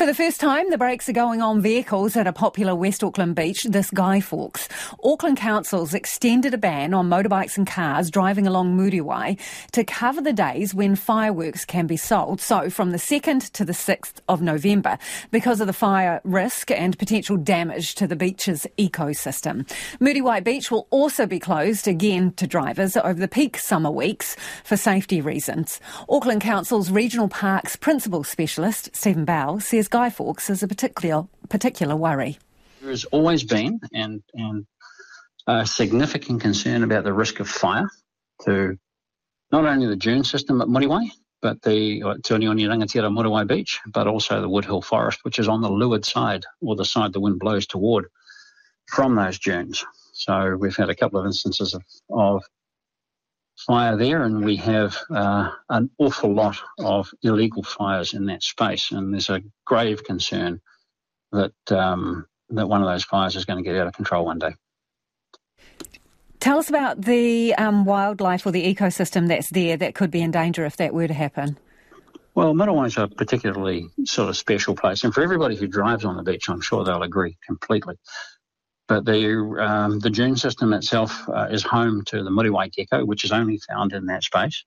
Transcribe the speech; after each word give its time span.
For 0.00 0.06
the 0.06 0.14
first 0.14 0.40
time, 0.40 0.70
the 0.70 0.78
brakes 0.78 1.10
are 1.10 1.12
going 1.12 1.42
on 1.42 1.60
vehicles 1.60 2.16
at 2.16 2.26
a 2.26 2.32
popular 2.32 2.74
West 2.74 3.04
Auckland 3.04 3.36
beach, 3.36 3.64
this 3.64 3.90
Guy 3.90 4.20
Fawkes. 4.20 4.66
Auckland 5.04 5.36
Council's 5.36 5.92
extended 5.92 6.54
a 6.54 6.56
ban 6.56 6.94
on 6.94 7.10
motorbikes 7.10 7.58
and 7.58 7.66
cars 7.66 8.10
driving 8.10 8.46
along 8.46 8.78
Muriwai 8.78 9.38
to 9.72 9.84
cover 9.84 10.22
the 10.22 10.32
days 10.32 10.74
when 10.74 10.96
fireworks 10.96 11.66
can 11.66 11.86
be 11.86 11.98
sold, 11.98 12.40
so 12.40 12.70
from 12.70 12.92
the 12.92 12.96
2nd 12.96 13.50
to 13.50 13.62
the 13.62 13.74
6th 13.74 14.22
of 14.26 14.40
November, 14.40 14.96
because 15.32 15.60
of 15.60 15.66
the 15.66 15.74
fire 15.74 16.22
risk 16.24 16.70
and 16.70 16.98
potential 16.98 17.36
damage 17.36 17.94
to 17.96 18.06
the 18.06 18.16
beach's 18.16 18.66
ecosystem. 18.78 19.70
Muriwai 20.00 20.42
Beach 20.42 20.70
will 20.70 20.86
also 20.88 21.26
be 21.26 21.38
closed 21.38 21.86
again 21.86 22.32
to 22.36 22.46
drivers 22.46 22.96
over 22.96 23.20
the 23.20 23.28
peak 23.28 23.58
summer 23.58 23.90
weeks 23.90 24.34
for 24.64 24.78
safety 24.78 25.20
reasons. 25.20 25.78
Auckland 26.08 26.40
Council's 26.40 26.90
Regional 26.90 27.28
Parks 27.28 27.76
Principal 27.76 28.24
Specialist, 28.24 28.88
Stephen 28.96 29.26
Bell, 29.26 29.60
says 29.60 29.89
Guy 29.90 30.08
Fawkes 30.08 30.48
is 30.50 30.62
a 30.62 30.68
particular, 30.68 31.26
particular 31.48 31.96
worry. 31.96 32.38
There 32.80 32.90
has 32.90 33.04
always 33.06 33.42
been 33.42 33.80
and, 33.92 34.22
and 34.34 34.64
a 35.46 35.66
significant 35.66 36.40
concern 36.40 36.84
about 36.84 37.04
the 37.04 37.12
risk 37.12 37.40
of 37.40 37.48
fire 37.48 37.90
to 38.44 38.78
not 39.50 39.66
only 39.66 39.88
the 39.88 39.96
dune 39.96 40.22
system 40.22 40.60
at 40.60 40.68
Muriwai, 40.68 41.10
but 41.42 41.60
the 41.62 42.00
Te 42.22 42.34
Oneone 42.34 42.68
Rangatira 42.68 43.10
Muriwai 43.10 43.46
Beach, 43.46 43.80
but 43.92 44.06
also 44.06 44.40
the 44.40 44.48
Woodhill 44.48 44.84
Forest, 44.84 45.20
which 45.22 45.38
is 45.38 45.48
on 45.48 45.60
the 45.60 45.70
leeward 45.70 46.04
side 46.04 46.44
or 46.60 46.76
the 46.76 46.84
side 46.84 47.12
the 47.12 47.20
wind 47.20 47.40
blows 47.40 47.66
toward 47.66 48.06
from 48.86 49.16
those 49.16 49.38
dunes. 49.38 49.84
So 50.12 50.56
we've 50.56 50.76
had 50.76 50.90
a 50.90 50.94
couple 50.94 51.18
of 51.18 51.26
instances 51.26 51.74
of, 51.74 51.82
of 52.10 52.44
fire 53.66 53.96
there, 53.96 54.22
and 54.22 54.44
we 54.44 54.56
have 54.56 54.96
uh, 55.10 55.50
an 55.68 55.90
awful 55.98 56.32
lot 56.32 56.58
of 56.78 57.10
illegal 57.22 57.62
fires 57.62 58.14
in 58.14 58.26
that 58.26 58.42
space. 58.42 58.90
And 58.90 59.12
there's 59.12 59.30
a 59.30 59.42
grave 59.64 60.04
concern 60.04 60.60
that 61.32 61.52
um, 61.70 62.26
that 62.50 62.68
one 62.68 62.82
of 62.82 62.88
those 62.88 63.04
fires 63.04 63.36
is 63.36 63.44
going 63.44 63.62
to 63.62 63.68
get 63.68 63.80
out 63.80 63.86
of 63.86 63.94
control 63.94 64.26
one 64.26 64.38
day. 64.38 64.54
Tell 66.40 66.58
us 66.58 66.68
about 66.68 67.02
the 67.02 67.54
um, 67.56 67.84
wildlife 67.84 68.46
or 68.46 68.50
the 68.50 68.74
ecosystem 68.74 69.28
that's 69.28 69.50
there 69.50 69.76
that 69.76 69.94
could 69.94 70.10
be 70.10 70.22
in 70.22 70.30
danger 70.30 70.64
if 70.64 70.76
that 70.78 70.94
were 70.94 71.06
to 71.06 71.14
happen. 71.14 71.58
Well, 72.34 72.84
is 72.84 72.96
a 72.96 73.08
particularly 73.08 73.88
sort 74.04 74.30
of 74.30 74.36
special 74.36 74.74
place, 74.74 75.04
and 75.04 75.12
for 75.12 75.22
everybody 75.22 75.56
who 75.56 75.66
drives 75.66 76.04
on 76.04 76.16
the 76.16 76.22
beach, 76.22 76.48
I'm 76.48 76.60
sure 76.60 76.84
they'll 76.84 77.02
agree 77.02 77.36
completely. 77.46 77.96
But 78.90 79.04
the 79.04 79.38
um, 79.60 80.00
the 80.00 80.10
dune 80.10 80.34
system 80.36 80.72
itself 80.72 81.28
uh, 81.28 81.46
is 81.48 81.62
home 81.62 82.02
to 82.06 82.24
the 82.24 82.30
Muriwai 82.30 82.72
gecko, 82.72 83.04
which 83.04 83.22
is 83.22 83.30
only 83.30 83.56
found 83.58 83.92
in 83.92 84.06
that 84.06 84.24
space. 84.24 84.64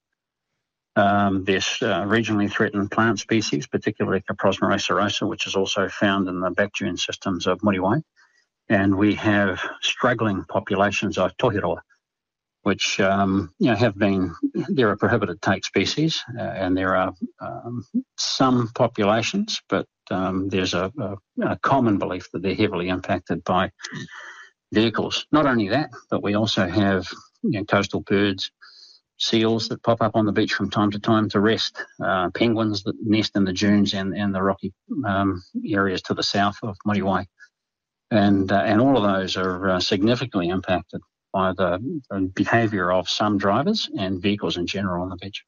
Um, 0.96 1.44
there's 1.44 1.68
uh, 1.82 2.04
regionally 2.04 2.50
threatened 2.50 2.90
plant 2.90 3.18
species, 3.18 3.66
particularly 3.66 4.22
Coprosma 4.22 4.72
acerosa, 4.72 5.28
which 5.28 5.46
is 5.46 5.54
also 5.54 5.90
found 5.90 6.26
in 6.28 6.40
the 6.40 6.50
back 6.52 6.72
dune 6.72 6.96
systems 6.96 7.46
of 7.46 7.58
Muriwai. 7.60 8.00
And 8.70 8.96
we 8.96 9.12
have 9.16 9.60
struggling 9.82 10.44
populations 10.44 11.18
of 11.18 11.36
toheroa, 11.36 11.82
which 12.62 12.98
um, 13.00 13.52
you 13.58 13.72
know 13.72 13.76
have 13.76 13.98
been 13.98 14.34
they're 14.70 14.96
prohibited 14.96 15.42
take 15.42 15.66
species, 15.66 16.24
uh, 16.34 16.40
and 16.40 16.74
there 16.74 16.96
are 16.96 17.12
um, 17.42 17.84
some 18.16 18.70
populations, 18.74 19.60
but 19.68 19.86
um, 20.10 20.48
there's 20.48 20.74
a, 20.74 20.92
a, 20.98 21.16
a, 21.42 21.58
common 21.58 21.98
belief 21.98 22.30
that 22.32 22.42
they're 22.42 22.54
heavily 22.54 22.88
impacted 22.88 23.44
by 23.44 23.70
vehicles. 24.72 25.26
Not 25.32 25.46
only 25.46 25.68
that, 25.68 25.90
but 26.10 26.22
we 26.22 26.34
also 26.34 26.66
have 26.66 27.08
you 27.42 27.60
know, 27.60 27.64
coastal 27.64 28.00
birds, 28.00 28.50
seals 29.18 29.68
that 29.68 29.82
pop 29.82 30.02
up 30.02 30.16
on 30.16 30.26
the 30.26 30.32
beach 30.32 30.52
from 30.52 30.70
time 30.70 30.90
to 30.90 30.98
time 30.98 31.28
to 31.30 31.40
rest, 31.40 31.76
uh, 32.04 32.30
penguins 32.30 32.82
that 32.82 32.94
nest 33.02 33.36
in 33.36 33.44
the 33.44 33.52
dunes 33.52 33.94
and, 33.94 34.14
and 34.14 34.34
the 34.34 34.42
rocky 34.42 34.72
um, 35.06 35.42
areas 35.68 36.02
to 36.02 36.14
the 36.14 36.22
south 36.22 36.56
of 36.62 36.76
Muriwai. 36.86 37.24
And, 38.10 38.50
uh, 38.50 38.62
and 38.66 38.80
all 38.80 38.96
of 38.96 39.02
those 39.02 39.36
are 39.36 39.70
uh, 39.70 39.80
significantly 39.80 40.48
impacted 40.48 41.00
by 41.32 41.52
the, 41.52 42.00
the 42.10 42.30
behaviour 42.34 42.92
of 42.92 43.08
some 43.08 43.38
drivers 43.38 43.88
and 43.98 44.20
vehicles 44.20 44.56
in 44.56 44.66
general 44.66 45.02
on 45.02 45.08
the 45.08 45.16
beach. 45.16 45.44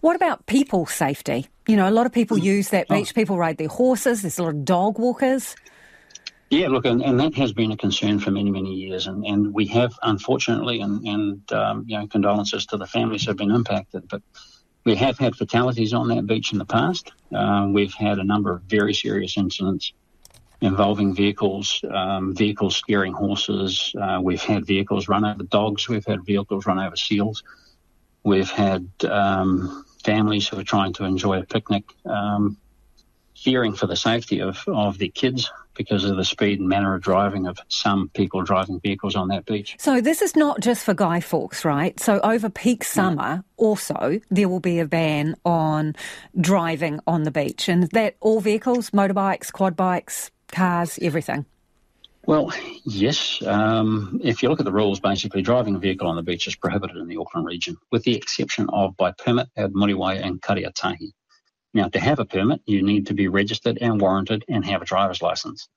What 0.00 0.16
about 0.16 0.46
people 0.46 0.86
safety? 0.86 1.46
You 1.66 1.76
know, 1.76 1.88
a 1.88 1.90
lot 1.90 2.06
of 2.06 2.12
people 2.12 2.36
mm. 2.36 2.42
use 2.42 2.70
that 2.70 2.88
beach. 2.88 3.12
Oh. 3.12 3.14
People 3.14 3.38
ride 3.38 3.56
their 3.56 3.68
horses. 3.68 4.22
There's 4.22 4.38
a 4.38 4.42
lot 4.42 4.50
of 4.50 4.64
dog 4.64 4.98
walkers. 4.98 5.56
Yeah, 6.50 6.68
look, 6.68 6.84
and, 6.84 7.02
and 7.02 7.18
that 7.20 7.34
has 7.36 7.52
been 7.52 7.72
a 7.72 7.76
concern 7.76 8.20
for 8.20 8.30
many, 8.30 8.50
many 8.50 8.74
years. 8.74 9.06
And, 9.06 9.24
and 9.24 9.54
we 9.54 9.66
have, 9.68 9.92
unfortunately, 10.02 10.80
and, 10.80 11.06
and 11.06 11.52
um, 11.52 11.84
you 11.88 11.98
know, 11.98 12.06
condolences 12.06 12.66
to 12.66 12.76
the 12.76 12.86
families 12.86 13.24
who 13.24 13.30
have 13.30 13.38
been 13.38 13.50
impacted, 13.50 14.06
but 14.08 14.22
we 14.84 14.94
have 14.96 15.18
had 15.18 15.34
fatalities 15.34 15.94
on 15.94 16.08
that 16.08 16.26
beach 16.26 16.52
in 16.52 16.58
the 16.58 16.66
past. 16.66 17.12
Uh, 17.34 17.68
we've 17.70 17.94
had 17.94 18.18
a 18.18 18.24
number 18.24 18.52
of 18.52 18.62
very 18.64 18.92
serious 18.92 19.38
incidents 19.38 19.94
involving 20.60 21.14
vehicles, 21.14 21.82
um, 21.90 22.34
vehicles 22.34 22.76
scaring 22.76 23.14
horses. 23.14 23.94
Uh, 24.00 24.20
we've 24.22 24.42
had 24.42 24.66
vehicles 24.66 25.08
run 25.08 25.24
over 25.24 25.42
dogs. 25.44 25.88
We've 25.88 26.04
had 26.04 26.24
vehicles 26.24 26.66
run 26.66 26.78
over 26.78 26.96
seals. 26.96 27.42
We've 28.24 28.50
had 28.50 28.88
um, 29.08 29.84
families 30.02 30.48
who 30.48 30.58
are 30.58 30.64
trying 30.64 30.94
to 30.94 31.04
enjoy 31.04 31.40
a 31.40 31.44
picnic, 31.44 31.84
um, 32.06 32.56
fearing 33.36 33.74
for 33.74 33.86
the 33.86 33.96
safety 33.96 34.40
of, 34.40 34.64
of 34.66 34.98
their 34.98 35.08
kids 35.08 35.50
because 35.74 36.04
of 36.04 36.16
the 36.16 36.24
speed 36.24 36.60
and 36.60 36.68
manner 36.68 36.94
of 36.94 37.02
driving 37.02 37.46
of 37.46 37.58
some 37.68 38.08
people 38.10 38.42
driving 38.42 38.80
vehicles 38.80 39.16
on 39.16 39.28
that 39.28 39.44
beach. 39.44 39.76
So 39.78 40.00
this 40.00 40.22
is 40.22 40.36
not 40.36 40.60
just 40.60 40.84
for 40.84 40.94
Guy 40.94 41.20
Fawkes, 41.20 41.64
right? 41.64 41.98
So 42.00 42.20
over 42.20 42.48
peak 42.48 42.84
summer, 42.84 43.44
also 43.56 44.20
there 44.30 44.48
will 44.48 44.60
be 44.60 44.78
a 44.78 44.86
ban 44.86 45.36
on 45.44 45.94
driving 46.40 47.00
on 47.06 47.24
the 47.24 47.30
beach, 47.30 47.68
and 47.68 47.90
that 47.90 48.16
all 48.20 48.40
vehicles, 48.40 48.90
motorbikes, 48.90 49.52
quad 49.52 49.76
bikes, 49.76 50.30
cars, 50.48 50.98
everything. 51.02 51.44
Well, 52.26 52.52
yes. 52.84 53.42
Um, 53.44 54.18
if 54.24 54.42
you 54.42 54.48
look 54.48 54.60
at 54.60 54.64
the 54.64 54.72
rules, 54.72 54.98
basically 54.98 55.42
driving 55.42 55.74
a 55.74 55.78
vehicle 55.78 56.08
on 56.08 56.16
the 56.16 56.22
beach 56.22 56.46
is 56.46 56.56
prohibited 56.56 56.96
in 56.96 57.06
the 57.06 57.18
Auckland 57.18 57.46
region, 57.46 57.76
with 57.92 58.02
the 58.04 58.16
exception 58.16 58.68
of 58.70 58.96
by 58.96 59.12
permit 59.12 59.48
at 59.56 59.72
Muriwai 59.72 60.24
and 60.24 60.40
Karioitahi. 60.40 61.12
Now, 61.74 61.88
to 61.88 62.00
have 62.00 62.20
a 62.20 62.24
permit, 62.24 62.62
you 62.66 62.82
need 62.82 63.08
to 63.08 63.14
be 63.14 63.28
registered 63.28 63.78
and 63.80 64.00
warranted 64.00 64.44
and 64.48 64.64
have 64.64 64.80
a 64.80 64.86
driver's 64.86 65.20
license. 65.20 65.68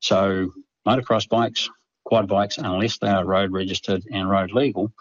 So, 0.00 0.50
motocross 0.86 1.28
bikes, 1.28 1.68
quad 2.04 2.26
bikes, 2.26 2.58
unless 2.58 2.98
they 2.98 3.08
are 3.08 3.24
road 3.24 3.52
registered 3.52 4.04
and 4.10 4.30
road 4.30 4.52
legal, 4.52 4.92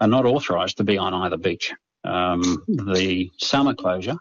are 0.00 0.08
not 0.08 0.24
authorised 0.24 0.78
to 0.78 0.84
be 0.84 0.96
on 0.96 1.12
either 1.12 1.36
beach. 1.36 1.74
Um, 2.04 2.64
the 2.68 3.30
summer 3.38 3.74
closure 3.74 4.16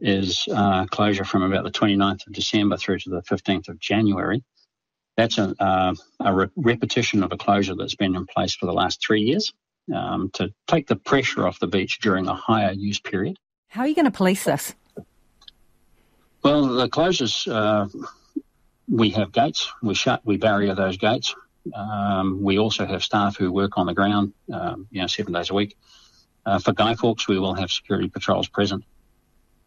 is 0.00 0.44
uh, 0.52 0.86
closure 0.86 1.24
from 1.24 1.42
about 1.42 1.64
the 1.64 1.70
29th 1.70 2.26
of 2.26 2.32
December 2.32 2.76
through 2.76 2.98
to 2.98 3.10
the 3.10 3.22
15th 3.22 3.68
of 3.68 3.78
January 3.78 4.42
that's 5.20 5.38
a, 5.38 5.54
uh, 5.62 5.94
a 6.20 6.34
re- 6.34 6.48
repetition 6.56 7.22
of 7.22 7.32
a 7.32 7.36
closure 7.36 7.74
that's 7.74 7.94
been 7.94 8.16
in 8.16 8.26
place 8.26 8.54
for 8.54 8.66
the 8.66 8.72
last 8.72 9.04
three 9.04 9.20
years 9.20 9.52
um, 9.94 10.30
to 10.32 10.52
take 10.66 10.86
the 10.86 10.96
pressure 10.96 11.46
off 11.46 11.58
the 11.60 11.66
beach 11.66 11.98
during 12.00 12.26
a 12.26 12.34
higher 12.34 12.72
use 12.72 13.00
period. 13.00 13.36
How 13.68 13.82
are 13.82 13.86
you 13.86 13.94
going 13.94 14.06
to 14.06 14.10
police 14.10 14.44
this? 14.44 14.74
Well, 16.42 16.68
the 16.68 16.88
closures, 16.88 17.46
uh, 17.52 17.88
we 18.88 19.10
have 19.10 19.30
gates. 19.30 19.70
We 19.82 19.94
shut, 19.94 20.22
we 20.24 20.38
barrier 20.38 20.74
those 20.74 20.96
gates. 20.96 21.34
Um, 21.74 22.42
we 22.42 22.58
also 22.58 22.86
have 22.86 23.02
staff 23.02 23.36
who 23.36 23.52
work 23.52 23.76
on 23.76 23.84
the 23.86 23.94
ground, 23.94 24.32
um, 24.52 24.88
you 24.90 25.02
know, 25.02 25.06
seven 25.06 25.34
days 25.34 25.50
a 25.50 25.54
week. 25.54 25.76
Uh, 26.46 26.58
for 26.58 26.72
Guy 26.72 26.94
Fawkes, 26.94 27.28
we 27.28 27.38
will 27.38 27.54
have 27.54 27.70
security 27.70 28.08
patrols 28.08 28.48
present, 28.48 28.82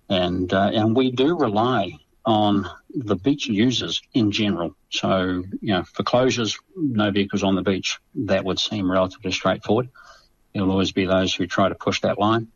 and 0.09 0.51
uh, 0.51 0.71
and 0.73 0.95
we 0.95 1.11
do 1.11 1.37
rely 1.37 1.99
on 2.25 2.69
the 2.89 3.15
beach 3.15 3.47
users 3.47 4.01
in 4.13 4.31
general. 4.31 4.75
So, 4.89 5.43
you 5.61 5.73
know, 5.73 5.83
for 5.83 6.03
closures, 6.03 6.57
no 6.75 7.11
vehicles 7.11 7.43
on 7.43 7.55
the 7.55 7.61
beach, 7.61 7.99
that 8.15 8.45
would 8.45 8.59
seem 8.59 8.89
relatively 8.89 9.31
straightforward. 9.31 9.89
There'll 10.53 10.71
always 10.71 10.91
be 10.91 11.05
those 11.05 11.33
who 11.33 11.47
try 11.47 11.69
to 11.69 11.75
push 11.75 12.01
that 12.01 12.19
line. 12.19 12.47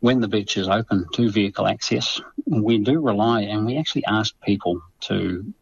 When 0.00 0.20
the 0.20 0.28
beach 0.28 0.56
is 0.56 0.68
open 0.68 1.06
to 1.14 1.30
vehicle 1.30 1.66
access, 1.66 2.20
we 2.46 2.78
do 2.78 3.00
rely 3.00 3.42
and 3.42 3.64
we 3.64 3.78
actually 3.78 4.04
ask 4.04 4.34
people 4.42 4.82
to 5.02 5.52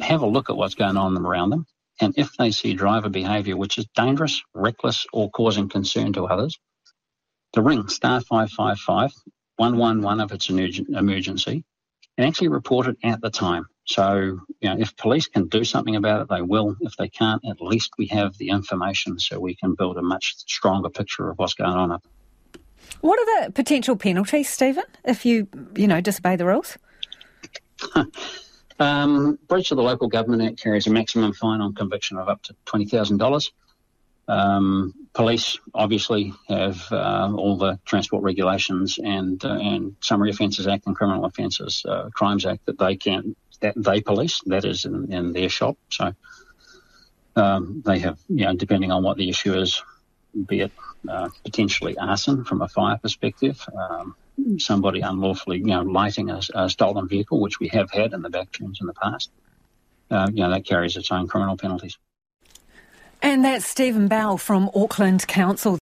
have 0.00 0.22
a 0.22 0.26
look 0.26 0.50
at 0.50 0.56
what's 0.56 0.74
going 0.74 0.96
on 0.96 1.16
around 1.16 1.50
them. 1.50 1.66
And 2.00 2.14
if 2.16 2.36
they 2.36 2.50
see 2.50 2.74
driver 2.74 3.08
behaviour 3.08 3.56
which 3.56 3.78
is 3.78 3.86
dangerous, 3.94 4.42
reckless, 4.54 5.06
or 5.12 5.30
causing 5.30 5.68
concern 5.68 6.12
to 6.12 6.26
others, 6.26 6.58
to 7.54 7.62
ring 7.62 7.88
star 7.88 8.20
555 8.20 9.12
111 9.56 10.24
if 10.24 10.32
it's 10.32 10.48
an 10.50 10.60
urgent 10.60 10.88
emergency 10.90 11.64
and 12.18 12.26
actually 12.26 12.48
report 12.48 12.88
it 12.88 12.96
at 13.04 13.20
the 13.22 13.30
time. 13.30 13.66
So, 13.86 14.40
you 14.60 14.68
know, 14.68 14.76
if 14.78 14.94
police 14.96 15.28
can 15.28 15.48
do 15.48 15.64
something 15.64 15.96
about 15.96 16.20
it, 16.20 16.28
they 16.28 16.42
will. 16.42 16.76
If 16.80 16.96
they 16.98 17.08
can't, 17.08 17.42
at 17.48 17.62
least 17.62 17.92
we 17.96 18.06
have 18.08 18.36
the 18.36 18.50
information 18.50 19.18
so 19.18 19.40
we 19.40 19.54
can 19.54 19.74
build 19.74 19.96
a 19.96 20.02
much 20.02 20.34
stronger 20.36 20.90
picture 20.90 21.30
of 21.30 21.38
what's 21.38 21.54
going 21.54 21.70
on 21.70 21.92
up. 21.92 22.04
What 23.00 23.18
are 23.18 23.46
the 23.46 23.52
potential 23.52 23.96
penalties, 23.96 24.50
Stephen, 24.50 24.84
if 25.04 25.24
you, 25.24 25.48
you 25.74 25.86
know, 25.86 26.00
disobey 26.00 26.36
the 26.36 26.44
rules? 26.44 26.76
um, 28.80 29.38
breach 29.48 29.70
of 29.70 29.76
the 29.76 29.82
Local 29.82 30.08
Government 30.08 30.42
Act 30.42 30.60
carries 30.60 30.86
a 30.86 30.90
maximum 30.90 31.32
fine 31.32 31.60
on 31.60 31.74
conviction 31.74 32.18
of 32.18 32.28
up 32.28 32.42
to 32.42 32.54
$20,000. 32.66 33.50
Um, 34.28 34.94
police 35.14 35.58
obviously 35.74 36.34
have 36.48 36.86
uh, 36.92 37.32
all 37.34 37.56
the 37.56 37.80
transport 37.86 38.22
regulations 38.22 38.98
and 39.02 39.42
uh, 39.44 39.54
and 39.54 39.96
Summary 40.00 40.30
Offences 40.30 40.66
Act 40.66 40.86
and 40.86 40.94
Criminal 40.94 41.24
Offences 41.24 41.82
uh, 41.88 42.10
Crimes 42.12 42.44
Act 42.44 42.66
that 42.66 42.78
they 42.78 42.96
can 42.96 43.34
that 43.60 43.74
they 43.76 44.00
police. 44.00 44.40
That 44.46 44.64
is 44.64 44.84
in, 44.84 45.12
in 45.12 45.32
their 45.32 45.48
shop. 45.48 45.78
So 45.90 46.14
um, 47.36 47.82
they 47.84 48.00
have, 48.00 48.18
you 48.28 48.44
know, 48.44 48.54
depending 48.54 48.92
on 48.92 49.02
what 49.02 49.16
the 49.16 49.28
issue 49.28 49.54
is, 49.54 49.82
be 50.46 50.60
it 50.60 50.72
uh, 51.08 51.28
potentially 51.44 51.96
arson 51.96 52.44
from 52.44 52.62
a 52.62 52.68
fire 52.68 52.98
perspective, 52.98 53.64
um, 53.76 54.14
somebody 54.58 55.00
unlawfully, 55.00 55.58
you 55.58 55.64
know, 55.64 55.82
lighting 55.82 56.30
a, 56.30 56.40
a, 56.54 56.68
stolen 56.68 57.08
vehicle, 57.08 57.40
which 57.40 57.60
we 57.60 57.68
have 57.68 57.90
had 57.90 58.12
in 58.12 58.22
the 58.22 58.30
back 58.30 58.58
in 58.60 58.86
the 58.86 58.92
past. 58.92 59.30
Uh, 60.10 60.28
you 60.32 60.42
know, 60.42 60.50
that 60.50 60.64
carries 60.64 60.96
its 60.96 61.10
own 61.10 61.28
criminal 61.28 61.56
penalties. 61.56 61.98
And 63.28 63.44
that's 63.44 63.68
Stephen 63.68 64.08
Bell 64.08 64.38
from 64.38 64.70
Auckland 64.74 65.26
Council. 65.26 65.76